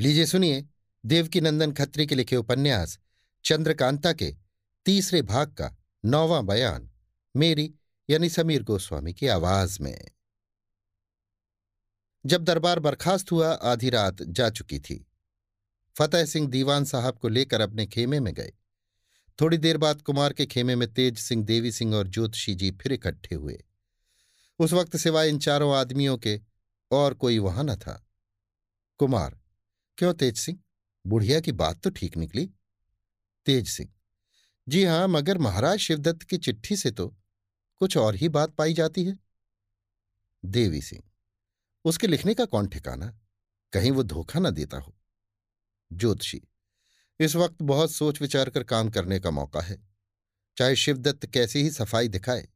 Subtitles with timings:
[0.00, 0.68] लीजिए सुनिए
[1.06, 2.98] देवकी नंदन खत्री के लिखे उपन्यास,
[3.44, 4.36] चंद्रकांता के
[4.84, 6.90] तीसरे भाग का नौवां बयान,
[7.36, 7.74] मेरी
[8.10, 10.10] यानी समीर गोस्वामी की आवाज़ में।
[12.26, 15.06] जब दरबार बर्खास्त हुआ, आधी रात जा चुकी थी।
[15.98, 18.52] फतेह सिंह दीवान साहब को लेकर अपने खेमे में गए।
[19.40, 22.92] थोड़ी देर बाद कुमार के खेमे में तेज सिंह, देवी सिंह और ज्योतिषी जी फिर
[22.92, 23.64] इकट्ठे हुए।
[24.58, 26.40] उस वक्त सिवाय इन चारों आदमियों के
[26.90, 28.06] और कोई वहाँ न था।
[28.98, 29.38] कुमार
[29.98, 30.58] क्यों तेज सिंह?
[31.04, 32.46] बुढ़िया की बात तो ठीक निकली।
[33.46, 33.90] तेज सिंह,
[34.66, 37.08] जी हाँ, मगर महाराज शिवदत्त की चिट्ठी से तो
[37.80, 39.18] कुछ और ही बात पाई जाती है।
[40.44, 41.02] देवी सिंह,
[41.84, 43.06] उसके लिखने का कौन ठिकाना?
[43.72, 44.96] कहीं वो धोखा न देता हो।
[45.90, 46.42] ज्योतिषी,
[47.20, 49.82] इस वक्त बहुत सोच विचार कर काम करने का मौका है।
[50.56, 52.48] चाहे शिवदत्त कैसी ही सफ़ाई दिखाए,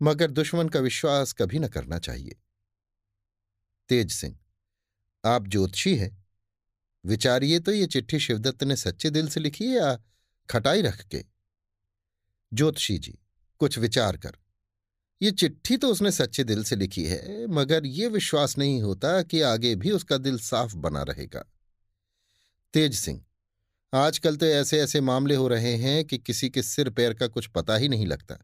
[0.00, 2.40] मगर दुश्मन का विश्वास कभी न करना चाहिए।
[3.90, 4.38] तेज सिंह,
[5.24, 6.21] आप ज्योतिषी हैं?
[7.04, 9.96] विचारिए तो ये चिट्ठी शिवदत्त ने सच्चे दिल से लिखी है या
[10.48, 11.24] खटाई रख के?
[12.52, 13.18] ज्योतिषी जी,
[13.60, 14.36] कुछ विचार कर।
[15.20, 19.40] ये चिट्ठी तो उसने सच्चे दिल से लिखी है, मगर ये विश्वास नहीं होता कि
[19.40, 21.44] आगे भी उसका दिल साफ़ बना रहेगा।
[22.74, 23.24] तेज सिंह,
[23.92, 27.46] आजकल तो ऐसे ऐसे मामले हो रहे हैं कि किसी के सिर पैर का कुछ
[27.46, 28.38] पता ही नहीं लगता।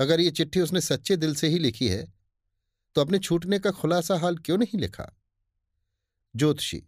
[0.00, 2.12] अगर ये चिट्ठी उसने सच्चे दिल से ही लिखी है
[2.96, 5.12] तो अपने छूटने का खुलासा हाल क्यों नहीं लिखा?
[6.34, 6.82] ज्योतिषी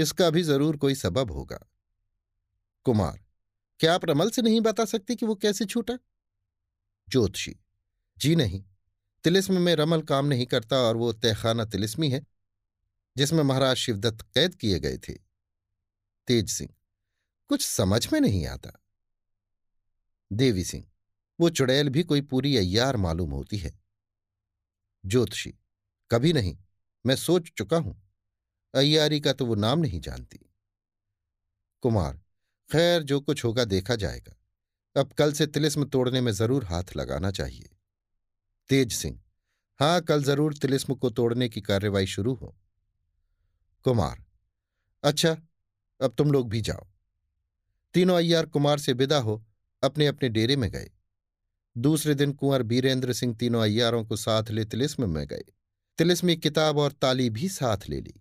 [0.00, 1.58] इसका भी ज़रूर कोई सबब होगा।
[2.86, 3.20] कुमार,
[3.80, 5.98] क्या आप रमल से नहीं बता सकते कि वो कैसे छूटा?
[7.08, 7.54] ज्योतिषी,
[8.18, 8.64] जी नहीं,
[9.24, 12.26] तिलिस्म में रमल काम नहीं करता और वो तहखाना तिलिस्मी है,
[13.16, 15.12] जिसमें महाराज शिवदत्त कैद किए गए थे।
[16.28, 16.70] तेज सिंह,
[17.48, 18.70] कुछ समझ में नहीं आता।
[20.32, 20.84] देवी सिंह,
[21.38, 23.78] वो चुड़ैल भी कोई पूरी अय्यार मालूम होती है।
[25.04, 25.54] ज्योतिषी,
[26.10, 26.56] कभी नहीं,
[27.06, 27.99] मैं सोच चुका हूँ।
[28.74, 30.38] अय्यारी का तो वो नाम नहीं जानती।
[31.82, 32.20] कुमार,
[32.70, 34.36] खैर जो कुछ होगा देखा जाएगा।
[34.96, 37.68] अब कल से तिलिस्म तोड़ने में ज़रूर हाथ लगाना चाहिए।
[38.70, 39.20] तेज सिंह,
[39.80, 42.54] हाँ कल ज़रूर तिलिस्म को तोड़ने की कार्रवाई शुरू हो।
[43.84, 44.24] कुमार
[45.04, 45.36] अच्छा
[46.00, 46.86] अब तुम लोग भी जाओ।
[47.94, 49.42] तीनों अय्यार कुमार से विदा हो
[49.82, 50.90] अपने अपने डेरे में गए।
[51.76, 55.44] दूसरे दिन कुंवर बीरेंद्र सिंह तीनों अय्यारों को साथ ले तिलिस्म में गए।
[55.98, 58.14] तिलिस्मी किताब और ताली भी साथ ले ली।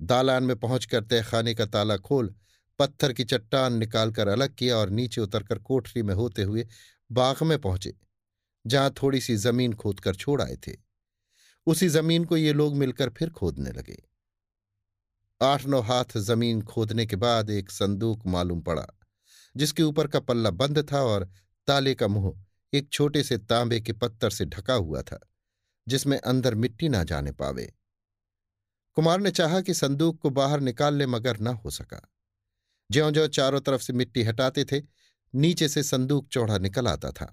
[0.00, 2.34] दालान में पहुंचकर तहखाने का ताला खोल,
[2.78, 6.66] पत्थर की चट्टान निकालकर अलग किया और नीचे उतरकर कोठरी में होते हुए
[7.10, 7.94] बाग में पहुँचे,
[8.64, 10.76] जहाँ थोड़ी सी ज़मीन खोदकर छोड़ आए थे।
[11.66, 13.96] उसी ज़मीन को ये लोग मिलकर फिर खोदने लगे।
[15.40, 18.86] आठ नौ हाथ ज़मीन खोदने के बाद एक संदूक मालूम पड़ा,
[19.54, 21.28] जिसके ऊपर का पल्ला बंद था और
[21.68, 22.32] ताले का मुँह
[22.72, 25.18] एक छोटे से तांबे के पत्थर से ढका हुआ था,
[25.86, 27.72] जिसमें अंदर मिट्टी ना जाने पावे।
[28.96, 32.00] कुमार ने चाहा कि संदूक को बाहर निकाल ले मगर न हो सका।
[32.90, 34.80] ज्यो ज्यो चारों तरफ़ से मिट्टी हटाते थे,
[35.34, 37.26] नीचे से संदूक चौड़ा निकल आता था।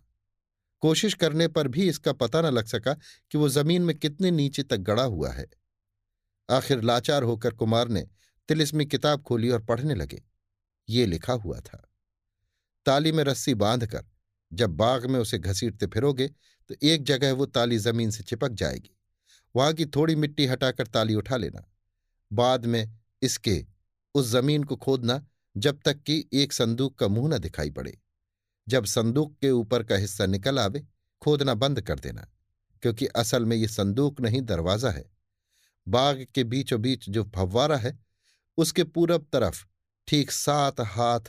[0.83, 2.93] कोशिश करने पर भी इसका पता न लग सका
[3.31, 5.45] कि वो ज़मीन में कितने नीचे तक गड़ा हुआ है।
[6.49, 8.01] आखिर लाचार होकर कुमार ने
[8.49, 10.21] तिलिस्मी किताब खोली और पढ़ने लगे।
[10.89, 11.77] ये लिखा हुआ था,
[12.85, 14.05] ताली में रस्सी बांधकर,
[14.51, 16.27] जब बाग में उसे घसीटते फिरोगे
[16.69, 18.95] तो एक जगह वो ताली ज़मीन से चिपक जाएगी।
[19.55, 21.63] वहाँ की थोड़ी मिट्टी हटाकर ताली उठा लेना।
[22.33, 23.65] बाद में इसके,
[24.15, 25.25] उस ज़मीन को खोदना,
[25.57, 27.97] जब तक कि एक संदूक का मुँह न दिखाई पड़े।
[28.67, 30.87] जब संदूक के ऊपर का हिस्सा निकल आवे,
[31.21, 32.27] खोदना बंद कर देना,
[32.81, 35.05] क्योंकि असल में ये संदूक नहीं, दरवाज़ा है।
[35.87, 37.99] बाग के बीचों बीच जो फव्वारा है,
[38.57, 39.65] उसके पूरब तरफ़
[40.07, 41.19] ठीक सात हाथ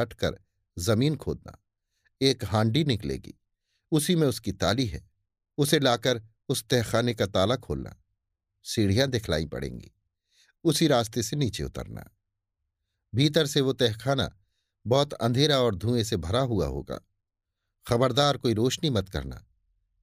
[0.00, 0.38] हटकर
[0.78, 1.56] ज़मीन खोदना।
[2.20, 3.34] एक हांडी निकलेगी,
[3.92, 5.10] उसी में उसकी ताली है।
[5.58, 7.96] उसे लाकर उस तहखाने का ताला खोलना,
[8.64, 9.90] सीढ़ियाँ दिखलाई पड़ेंगी,
[10.64, 12.10] उसी रास्ते से नीचे उतरना।
[13.14, 14.30] भीतर से वो तहखाना
[14.86, 17.00] बहुत अंधेरा और धुएँ से भरा हुआ होगा।
[17.86, 19.44] खबरदार कोई रोशनी मत करना,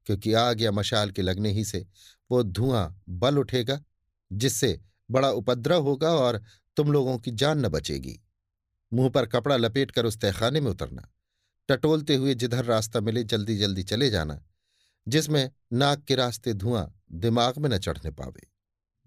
[0.06, 1.86] क्योंकि आग या मशाल के लगने ही से
[2.32, 3.80] वो धुआँ बल उठेगा,
[4.32, 4.80] जिससे
[5.12, 6.44] बड़ा उपद्रव होगा और
[6.78, 8.20] तुम लोगों की जान न बचेगी।
[8.94, 11.08] मुँह पर कपड़ा लपेट कर उस तहखाने में उतरना,
[11.70, 14.44] टटोलते हुए जिधर रास्ता मिले जल्दी जल्दी चले जाना
[15.08, 18.48] जिसमें नाक के रास्ते धुआँ दिमाग में न चढ़ने पावे।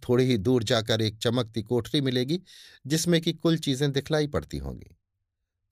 [0.09, 2.43] थोड़ी ही दूर जाकर एक चमकती कोठरी मिलेगी,
[2.87, 4.97] जिसमें कि कुल चीज़ें दिखलाई पड़ती होंगी।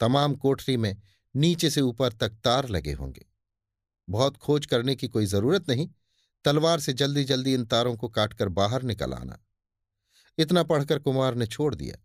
[0.01, 1.03] तमाम कोठरी में
[1.37, 3.27] नीचे से ऊपर तक तार लगे होंगे।
[4.11, 5.89] बहुत खोज करने की कोई ज़रूरत नहीं,
[6.45, 9.39] तलवार से जल्दी जल्दी इन तारों को काटकर बाहर निकल आना।
[10.39, 11.97] इतना पढ़कर कुमार ने छोड़ दिया।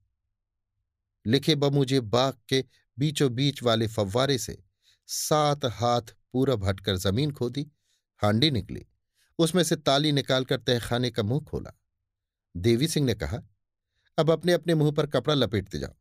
[1.25, 2.65] लिखे बमुझे बाग के
[2.99, 4.63] बीचों बीच वाले फव्वारे से
[5.07, 7.71] सात हाथ पूरा हटकर ज़मीन खोदी
[8.23, 8.85] हांडी निकली।
[9.39, 11.79] उसमें से ताली निकालकर तहखाने का मुँह खोला।
[12.57, 13.41] देवी सिंह ने कहा,
[14.17, 15.93] अब अपने अपने मुँह पर कपड़ा लपेटते जाओ।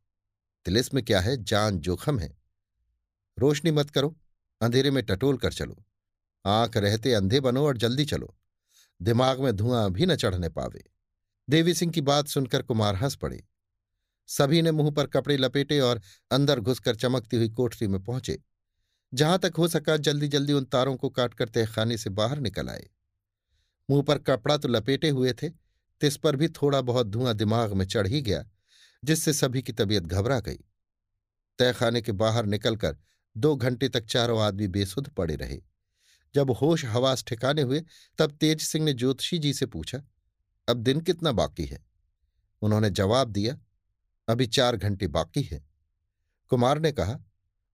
[0.65, 1.45] तिलिस में क्या है?
[1.45, 2.39] जान जोखम है।
[3.39, 4.17] रोशनी मत करो।
[4.61, 5.85] अंधेरे में टटोल कर चलो।
[6.47, 8.37] आँख रहते अंधे बनो और जल्दी चलो।
[9.03, 10.85] दिमाग में धुआँ भी न चढ़ने पावे।
[11.51, 13.45] देवी सिंह की बात सुनकर कुमार हंस पड़े।
[14.27, 18.43] सभी ने मुँह पर कपड़े लपेटे और अंदर घुसकर चमकती हुई कोठरी में पहुँचे।
[19.15, 22.91] जहाँ तक हो सका जल्दी जल्दी उन तारों को काटकर तहखाने से बाहर निकल आए।
[23.91, 25.49] मुँह पर कपड़ा तो लपेटे हुए थे,
[26.01, 28.45] तिस पर भी थोड़ा बहुत धुआँ दिमाग में चढ़ ही गया,
[29.05, 30.59] जिससे सभी की तबीयत घबरा गई।
[31.59, 32.97] तहखाने के बाहर निकलकर
[33.37, 35.61] दो घंटे तक चारों आदमी बेसुध पड़े रहे।
[36.35, 37.85] जब होश हवास ठिकाने हुए,
[38.19, 40.03] तब तेज सिंह ने ज्योतिषी जी से पूछा,
[40.69, 41.87] अब दिन कितना बाकी है?
[42.63, 43.59] उन्होंने जवाब दिया,
[44.29, 45.65] अभी चार घंटे बाकी है।
[46.49, 47.19] कुमार ने कहा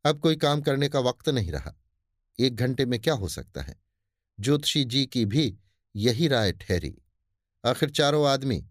[0.05, 1.75] अब कोई काम करने का वक्त नहीं रहा।
[2.39, 3.77] एक घंटे में क्या हो सकता है?
[4.41, 5.59] ज्योतिषी जी की भी
[5.97, 7.03] यही राय ठहरी।
[7.67, 8.67] आखिर चारों आदमी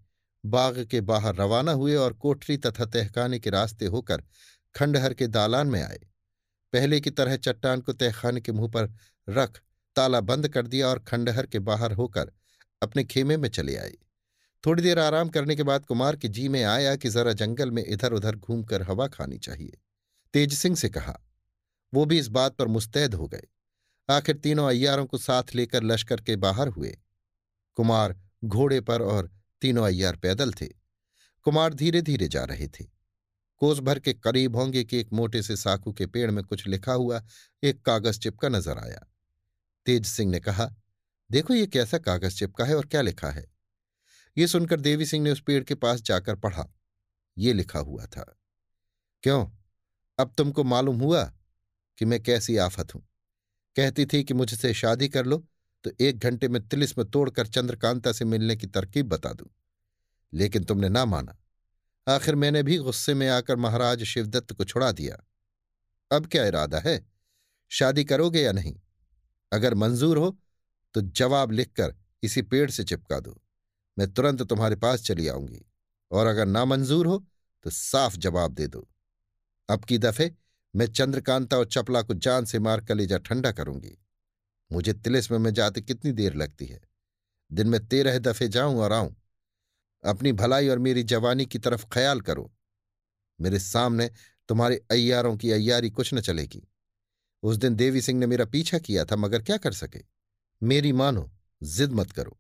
[0.46, 4.24] बाग के बाहर रवाना हुए और कोठरी तथा तहखाने के रास्ते होकर
[4.76, 6.00] खंडहर के दालान में आए।
[6.74, 8.94] पहले की तरह चट्टान को तहखाने के मुँह पर
[9.30, 9.62] रख
[9.96, 12.32] ताला बंद कर दिया और खंडहर के बाहर होकर
[12.82, 13.94] अपने खेमे में चले आए।
[14.66, 17.86] थोड़ी देर आराम करने के बाद कुमार के जी में आया कि जरा जंगल में
[17.88, 19.78] इधर उधर घूमकर हवा खानी चाहिए।
[20.34, 21.20] तेज सिंह से कहा,
[21.94, 23.48] वो भी इस बात पर मुस्तैद हो गए।
[24.10, 26.98] आखिर तीनों अय्यारों को साथ लेकर लश्कर के बाहर हुए।
[27.78, 28.16] कुमार
[28.46, 29.32] घोड़े पर और
[29.62, 30.68] तीनों अय्यार पैदल थे।
[31.46, 32.86] कुमार धीरे धीरे जा रहे थे।
[33.62, 36.94] कोस भर के करीब होंगे कि एक मोटे से साकू के पेड़ में कुछ लिखा
[36.94, 37.22] हुआ
[37.64, 39.06] एक कागज़ चिपका नज़र आया।
[39.86, 40.70] तेज सिंह ने कहा,
[41.30, 43.46] देखो ये कैसा कागज़ चिपका है और क्या लिखा है?
[44.38, 46.68] ये सुनकर देवी सिंह ने उस पेड़ के पास जाकर पढ़ा।
[47.38, 48.24] ये लिखा हुआ था,
[49.24, 49.46] क्यों?
[50.20, 51.24] अब तुमको मालूम हुआ
[51.98, 53.02] कि मैं कैसी आफत हूँ।
[53.76, 55.38] कहती थी कि मुझसे शादी कर लो
[55.84, 59.48] तो एक घंटे में तिलिस में तोड़कर चंद्रकांता से मिलने की तरकीब बता दूँ।
[60.34, 61.38] लेकिन तुमने ना माना।
[62.08, 65.18] आखिर मैंने भी गुस्से में आकर महाराज शिवदत्त को छुड़ा दिया।
[66.12, 67.06] अब क्या इरादा है?
[67.70, 68.76] शादी करोगे या नहीं?
[69.52, 70.38] अगर मंजूर हो
[70.94, 73.42] तो जवाब लिखकर इसी पेड़ से चिपका दो।
[74.00, 75.66] मैं तुरंत तुम्हारे पास चली आऊँगी।
[76.12, 77.26] और अगर नामंजूर हो
[77.64, 78.88] तो साफ़ जवाब दे दो।
[79.70, 80.36] अब की दफे
[80.76, 83.98] मैं चंद्रकांता और चपला को जान से मार कलेजा ठंडा करूँगी।
[84.72, 86.82] मुझे तिलिस में जाते कितनी देर लगती है?
[87.52, 89.16] दिन में तेरह दफे जाऊँ और आऊँ।
[90.06, 92.54] अपनी भलाई और मेरी जवानी की तरफ़ ख्याल करो।
[93.42, 94.12] मेरे सामने
[94.48, 96.68] तुम्हारे अय्यारों की अय्यारी कुछ न चलेगी।
[97.44, 100.02] उस दिन देवी सिंह ने मेरा पीछा किया था, मगर क्या कर सके?
[100.64, 101.32] मेरी मानो,
[101.64, 102.40] जिद मत करो।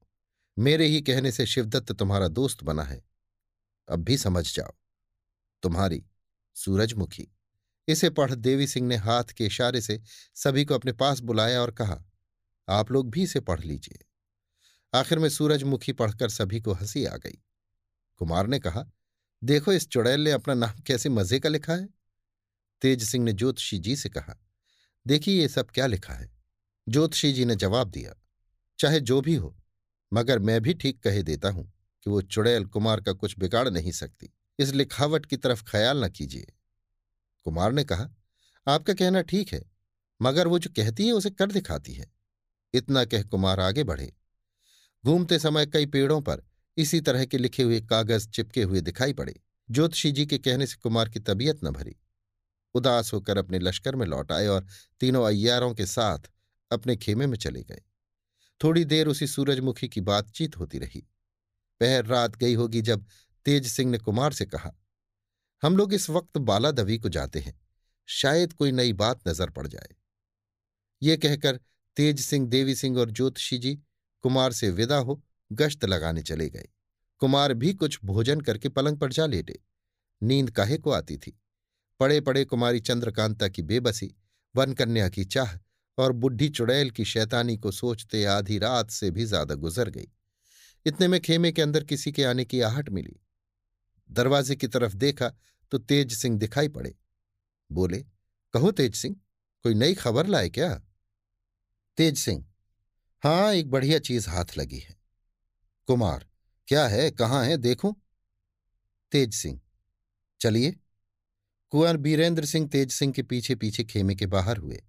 [0.59, 3.03] मेरे ही कहने से शिवदत्त तुम्हारा दोस्त बना है।
[3.89, 4.71] अब भी समझ जाओ।
[5.63, 6.05] तुम्हारी
[6.57, 7.27] सूरजमुखी।
[7.87, 10.01] इसे पढ़ देवी सिंह ने हाथ के इशारे से
[10.35, 12.03] सभी को अपने पास बुलाया और कहा,
[12.67, 14.05] आप लोग भी इसे पढ़ लीजिए।
[14.93, 17.37] आखिर में सूरजमुखी पढ़कर सभी को हँसी आ गई।
[18.17, 18.85] कुमार ने कहा,
[19.41, 21.87] देखो इस चुड़ैल ने अपना नाम कैसे मज़े का लिखा है?
[22.81, 24.35] तेज सिंह ने ज्योतिषी जी से कहा,
[25.05, 26.29] देखिए ये सब क्या लिखा है?
[26.87, 28.13] ज्योतिषी जी ने जवाब दिया,
[28.79, 29.55] चाहे जो भी हो,
[30.11, 31.71] मगर मैं भी ठीक कहे देता हूँ
[32.05, 36.09] कि वो चुड़ैल कुमार का कुछ बिगाड़ नहीं सकती। इस लिखावट की तरफ़ ख्याल न
[36.09, 36.53] कीजिए।
[37.43, 38.09] कुमार ने कहा,
[38.67, 39.71] आपका कहना ठीक है,
[40.21, 42.13] मगर वो जो कहती है उसे कर दिखाती है।
[42.73, 44.13] इतना कह कुमार आगे बढ़े।
[45.05, 46.43] घूमते समय कई पेड़ों पर
[46.77, 49.39] इसी तरह के लिखे हुए कागज़ चिपके हुए दिखाई पड़े।
[49.71, 51.95] ज्योतिषी जी के कहने से कुमार की तबीयत न भरी।
[52.73, 54.67] उदास होकर अपने लश्कर में लौट आए और
[54.99, 56.19] तीनों अय्यारों के साथ
[56.71, 57.81] अपने खेमे में चले गए।
[58.63, 61.07] थोड़ी देर उसी सूरजमुखी की बातचीत होती रही।
[61.79, 63.05] पहर रात गई होगी जब
[63.47, 64.71] तेज सिंह ने कुमार से कहा,
[65.63, 67.53] हम लोग इस वक्त बालादवी को जाते हैं।
[68.09, 69.95] शायद कोई नई बात नज़र पड़ जाए।
[71.01, 71.59] ये कहकर
[71.97, 73.73] तेज सिंह, देवी सिंह और ज्योतिषी जी
[74.23, 76.67] कुमार से विदा हो गश्त लगाने चले गए।
[77.21, 79.59] कुमार भी कुछ भोजन करके पलंग पर जा लेटे।
[80.21, 81.37] नींद काहे को आती थी?
[81.99, 84.13] पड़े पड़े कुमारी चंद्रकांता की बेबसी,
[84.55, 85.57] वनकन्या की चाह
[85.97, 90.07] और बुढ़ी चुड़ैल की शैतानी को सोचते आधी रात से भी ज़्यादा गुजर गई।
[90.85, 93.19] इतने में खेमे के अंदर किसी के आने की आहट मिली।
[94.11, 95.29] दरवाजे की तरफ़ देखा
[95.71, 96.95] तो तेज सिंह दिखाई पड़े।
[97.71, 97.99] बोले,
[98.53, 99.15] कहो तेज सिंह,
[99.63, 100.73] कोई नई खबर लाए क्या?
[101.97, 102.45] तेज सिंह
[103.23, 104.95] हाँ एक बढ़िया चीज़ हाथ लगी है।
[105.87, 106.27] कुमार,
[106.67, 107.95] क्या है, कहाँ है, देखूँ?
[109.11, 109.59] तेज सिंह,
[110.41, 110.71] चलिए।
[111.69, 114.83] कुंवर बीरेंद्र सिंह तेज सिंह के पीछे पीछे खेमे के बाहर हुए।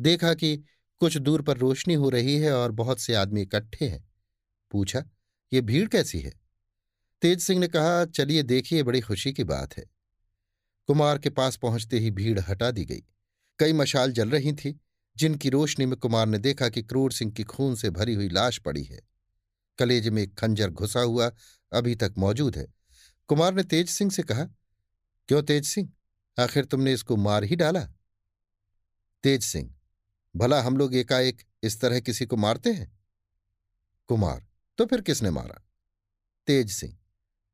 [0.00, 0.56] देखा कि
[1.00, 4.04] कुछ दूर पर रोशनी हो रही है और बहुत से आदमी इकट्ठे हैं।
[4.70, 5.04] पूछा,
[5.52, 6.41] ये भीड़ कैसी है?
[7.22, 9.84] तेज सिंह ने कहा, चलिए देखिए, बड़ी खुशी की बात है।
[10.86, 13.02] कुमार के पास पहुँचते ही भीड़ हटा दी गई।
[13.58, 14.80] कई मशाल जल रही थी,
[15.16, 18.58] जिनकी रोशनी में कुमार ने देखा कि क्रूर सिंह की खून से भरी हुई लाश
[18.58, 19.00] पड़ी है।
[19.78, 21.30] कलेज में एक खंजर घुसा हुआ
[21.72, 22.66] अभी तक मौजूद है।
[23.28, 24.44] कुमार ने तेज सिंह से कहा,
[25.28, 25.92] क्यों तेज सिंह?
[26.38, 27.84] आखिर तुमने इसको मार ही डाला?
[29.24, 29.74] तेज सिंह,
[30.36, 32.90] भला हम लोग एकाएक इस तरह किसी को मारते हैं?
[34.08, 34.46] कुमार
[34.78, 35.62] तो फिर किसने मारा?
[36.46, 36.96] तेज सिंह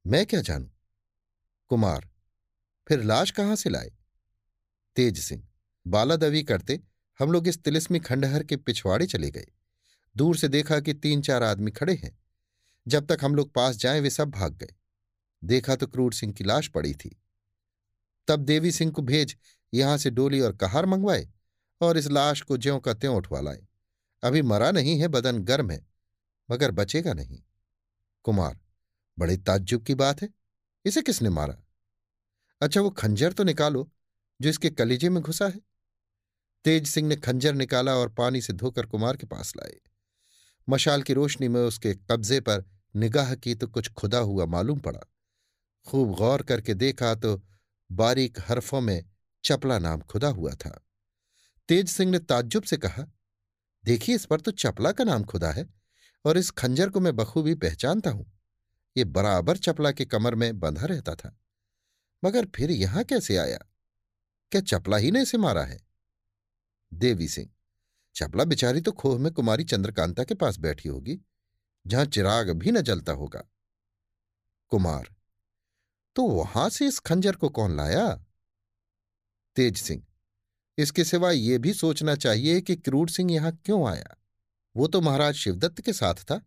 [0.09, 0.71] मैं क्या जानू?
[1.69, 2.11] कुमार,
[2.89, 3.91] फिर लाश कहाँ से लाए?
[4.97, 5.49] तेज सिंह,
[5.87, 6.81] बालादवी करते
[7.19, 9.47] हम लोग इस तिलिस्मी खंडहर के पिछवाड़े चले गए।
[10.17, 12.19] दूर से देखा कि तीन चार आदमी खड़े हैं।
[12.89, 14.75] जब तक हम लोग पास जाए, वे सब भाग गए।
[15.45, 17.23] देखा तो क्रूर सिंह की लाश पड़ी थी।
[18.29, 19.37] तब देवी सिंह को भेज
[19.75, 21.29] यहाँ से डोली और कहार मंगवाए
[21.81, 23.67] और इस लाश को ज्यों का त्यों उठवा लाए।
[24.23, 25.87] अभी मरा नहीं है, बदन गर्म है,
[26.51, 27.43] मगर बचेगा नहीं।
[28.23, 28.61] कुमार
[29.19, 30.29] बड़े ताज्जुब की बात है।
[30.85, 31.57] इसे किसने मारा?
[32.61, 33.91] अच्छा वो खंजर तो निकालो,
[34.41, 35.61] जो इसके कलीजे में घुसा है।
[36.65, 39.77] तेज सिंह ने खंजर निकाला और पानी से धोकर कुमार के पास लाए।
[40.69, 42.65] मशाल की रोशनी में उसके कब्जे पर
[42.97, 45.01] निगाह की तो कुछ खुदा हुआ मालूम पड़ा।
[45.87, 47.43] खूब गौर करके देखा तो
[47.93, 49.05] बारीक हरफों में
[49.45, 50.85] चपला नाम खुदा हुआ था।
[51.69, 53.05] तेज सिंह ने ताज्जुब से कहा,
[53.85, 55.67] देखिए, इस पर तो चपला का नाम खुदा है,
[56.25, 58.38] और इस खंजर को मैं बखूबी पहचानता हूँ।
[58.97, 61.37] ये बराबर चपला के कमर में बंधा रहता था।
[62.23, 63.59] मगर फिर यहाँ कैसे आया?
[64.53, 65.79] क्या चपला ही ने इसे मारा है?
[66.93, 67.49] देवी सिंह,
[68.17, 71.19] चपला बिचारी तो खोह में कुमारी चंद्रकांता के पास बैठी होगी,
[71.87, 73.43] जहाँ चिराग भी न जलता होगा।
[74.73, 75.09] कुमार
[76.17, 78.09] तो वहाँ से इस खंजर को कौन लाया?
[79.57, 80.03] तेज सिंह,
[80.79, 84.17] इसके सिवा यह भी सोचना चाहिए कि क्रूर सिंह यहाँ क्यों आया?
[84.75, 86.41] वो तो महाराज शिवदत्त के साथ था।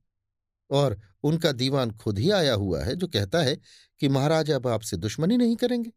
[0.71, 3.55] और उनका दीवान खुद ही आया हुआ है जो कहता है
[3.99, 5.91] कि महाराज अब आपसे दुश्मनी नहीं करेंगे।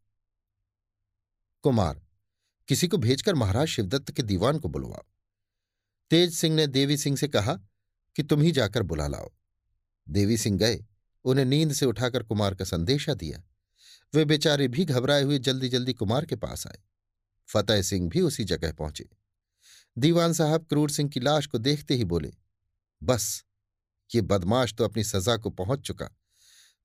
[1.64, 2.02] कुमार,
[2.68, 5.04] किसी को भेजकर महाराज शिवदत्त के दीवान को बुलवाओ।
[6.10, 7.54] तेज सिंह ने देवी सिंह से कहा
[8.16, 9.30] कि तुम ही जाकर बुला लाओ।
[10.08, 10.84] देवी सिंह गए,
[11.24, 13.42] उन्हें नींद से उठाकर कुमार का संदेशा दिया।
[14.14, 16.78] वे बेचारे भी घबराए हुए जल्दी जल्दी कुमार के पास आए।
[17.48, 19.08] फतेह सिंह भी उसी जगह पहुँचे।
[19.98, 22.32] दीवान साहब क्रूर सिंह की लाश को देखते ही बोले,
[23.02, 23.44] बस
[24.14, 26.08] ये बदमाश तो अपनी सजा को पहुँच चुका,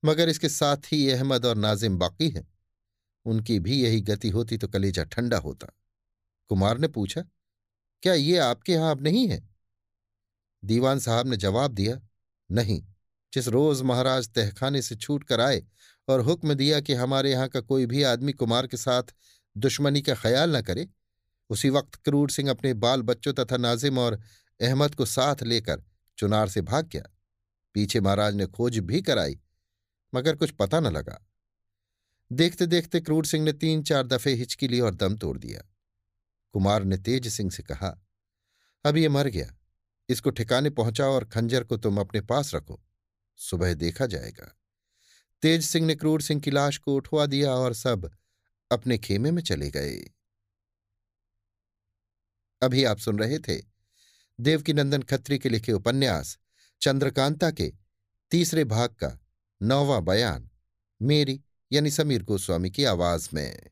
[0.02, 2.46] मगर इसके साथ ही अहमद और नाजिम बाकी हैं।
[3.26, 5.66] उनकी भी यही गति होती तो कलेजा ठंडा होता।
[6.50, 7.24] कुमार ने पूछा,
[8.02, 9.42] क्या ये आपके यहाँ अब नहीं है?
[10.62, 12.00] दीवान साहब ने जवाब दिया,
[12.50, 12.82] नहीं,
[13.32, 15.62] जिस रोज महाराज तहखाने से छूट कर आए
[16.08, 19.14] और हुक्म दिया कि हमारे यहाँ का कोई भी आदमी कुमार के साथ
[19.56, 20.88] दुश्मनी का ख्याल न करे,
[21.50, 24.20] उसी वक्त क्रूर सिंह अपने बाल बच्चों तथा नाजिम और
[24.60, 25.82] अहमद को साथ लेकर
[26.18, 27.02] चुनार से भाग गया।
[27.74, 29.40] पीछे महाराज ने खोज भी कराई,
[30.14, 31.26] मगर कुछ पता न लगा।
[32.30, 35.62] देखते देखते क्रूर सिंह ने तीन चार दफे हिचकी ली और दम तोड़ दिया।
[36.54, 37.96] कुमार ने तेज सिंह से कहा,
[38.84, 39.56] अब ये मर गया।
[40.08, 42.80] इसको ठिकाने पहुंचाओ और खंजर को तुम अपने पास रखो।
[43.38, 44.56] सुबह देखा जाएगा।
[45.42, 48.10] तेज सिंह ने क्रूर सिंह की लाश को उठवा दिया और सब
[48.70, 50.10] अपने खेमे में चले गए।
[52.62, 53.60] अभी आप सुन रहे थे
[54.38, 56.38] देवकीनंदन खत्री के लिखे उपन्यास
[56.82, 57.72] चंद्रकांता के
[58.30, 59.20] तीसरे भाग का
[59.62, 60.50] नौवां बयान
[61.02, 63.70] मेरी यानी समीर गोस्वामी की आवाज़ में।